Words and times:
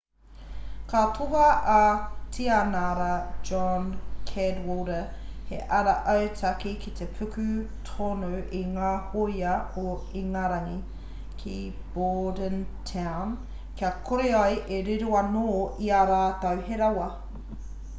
ka 0.91 1.01
tohua 1.15 1.49
e 1.73 1.81
tianara 2.37 3.09
john 3.49 3.83
cadwalder 4.29 5.03
he 5.49 5.57
ara 5.81 5.93
autaki 6.15 6.71
ki 6.87 6.95
te 7.01 7.05
puku 7.19 7.45
tonu 7.91 8.31
o 8.61 8.63
ngā 8.71 8.89
hoia 9.13 9.53
o 9.83 9.85
ingarangi 10.23 10.77
ki 11.45 11.55
bordentown 11.99 13.39
kia 13.69 13.93
kore 14.11 14.35
ai 14.43 14.59
e 14.81 14.83
riro 14.91 15.15
anō 15.23 15.45
i 15.89 15.95
ā 16.03 16.05
rātou 16.15 16.69
he 16.71 16.85
rawa 16.85 17.11